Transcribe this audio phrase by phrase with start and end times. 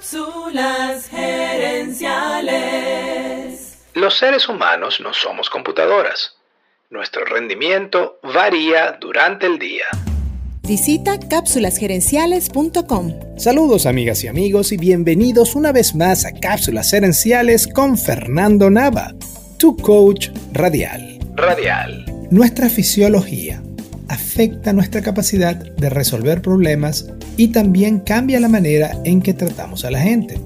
[0.00, 2.00] Cápsulas gerenciales.
[3.92, 6.36] Los seres humanos no somos computadoras.
[6.88, 9.84] Nuestro rendimiento varía durante el día.
[10.62, 13.12] Visita cápsulasgerenciales.com.
[13.36, 19.12] Saludos amigas y amigos y bienvenidos una vez más a Cápsulas Gerenciales con Fernando Nava,
[19.58, 21.18] tu coach radial.
[21.36, 22.06] Radial.
[22.30, 23.62] Nuestra fisiología
[24.10, 27.06] afecta nuestra capacidad de resolver problemas
[27.36, 30.38] y también cambia la manera en que tratamos a la gente.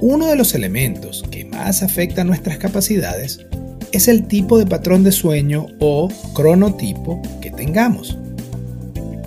[0.00, 3.44] Uno de los elementos que más afecta nuestras capacidades
[3.90, 8.16] es el tipo de patrón de sueño o cronotipo que tengamos.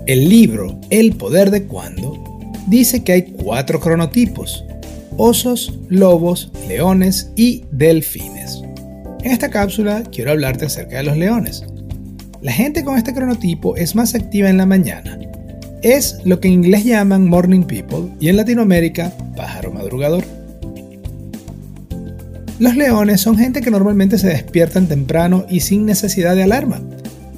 [0.06, 2.24] El libro El poder de cuando
[2.68, 4.64] dice que hay cuatro cronotipos,
[5.18, 8.62] osos, lobos, leones y delfines.
[9.22, 11.66] En esta cápsula quiero hablarte acerca de los leones.
[12.44, 15.18] La gente con este cronotipo es más activa en la mañana.
[15.82, 20.26] Es lo que en inglés llaman morning people y en Latinoamérica pájaro madrugador.
[22.60, 26.82] Los leones son gente que normalmente se despiertan temprano y sin necesidad de alarma.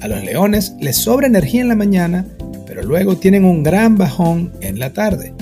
[0.00, 2.26] A los leones les sobra energía en la mañana,
[2.66, 5.32] pero luego tienen un gran bajón en la tarde.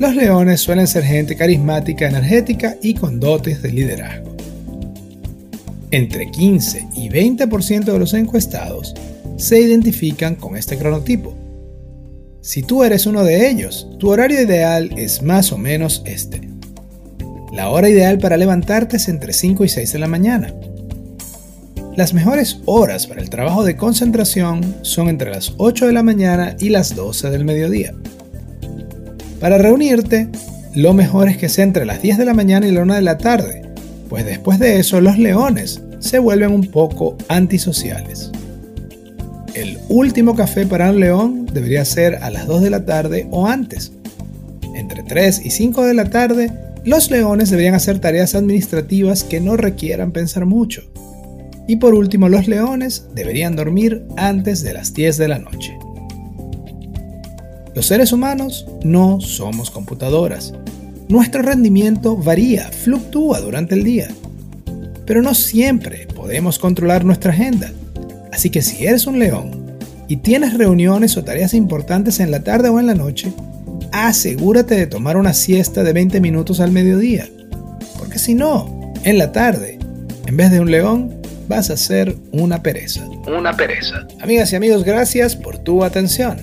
[0.00, 4.33] Los leones suelen ser gente carismática, energética y con dotes de liderazgo.
[5.90, 8.94] Entre 15 y 20% de los encuestados
[9.36, 11.34] se identifican con este cronotipo.
[12.40, 16.42] Si tú eres uno de ellos, tu horario ideal es más o menos este.
[17.52, 20.52] La hora ideal para levantarte es entre 5 y 6 de la mañana.
[21.96, 26.56] Las mejores horas para el trabajo de concentración son entre las 8 de la mañana
[26.58, 27.94] y las 12 del mediodía.
[29.38, 30.28] Para reunirte,
[30.74, 33.02] lo mejor es que sea entre las 10 de la mañana y la 1 de
[33.02, 33.63] la tarde,
[34.08, 38.30] pues después de eso los leones se vuelven un poco antisociales.
[39.54, 43.46] El último café para un león debería ser a las 2 de la tarde o
[43.46, 43.92] antes.
[44.74, 46.50] Entre 3 y 5 de la tarde,
[46.84, 50.82] los leones deberían hacer tareas administrativas que no requieran pensar mucho.
[51.66, 55.78] Y por último, los leones deberían dormir antes de las 10 de la noche.
[57.74, 60.52] Los seres humanos no somos computadoras.
[61.08, 64.08] Nuestro rendimiento varía, fluctúa durante el día
[65.06, 67.70] pero no siempre podemos controlar nuestra agenda.
[68.32, 69.76] Así que si eres un león
[70.08, 73.32] y tienes reuniones o tareas importantes en la tarde o en la noche,
[73.92, 77.28] asegúrate de tomar una siesta de 20 minutos al mediodía.
[77.98, 79.78] Porque si no, en la tarde,
[80.26, 81.14] en vez de un león,
[81.48, 83.06] vas a ser una pereza.
[83.26, 84.06] Una pereza.
[84.20, 86.38] Amigas y amigos, gracias por tu atención.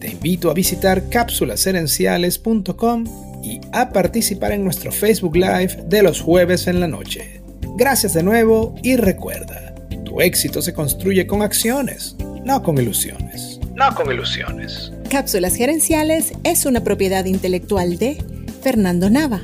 [0.00, 6.66] Te invito a visitar cápsulaserenciales.com y a participar en nuestro Facebook Live de los jueves
[6.66, 7.40] en la noche.
[7.76, 9.74] Gracias de nuevo y recuerda,
[10.04, 13.60] tu éxito se construye con acciones, no con ilusiones.
[13.74, 14.90] No con ilusiones.
[15.10, 18.18] Cápsulas Gerenciales es una propiedad intelectual de
[18.62, 19.42] Fernando Nava.